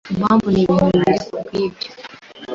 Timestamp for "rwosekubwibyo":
1.17-1.89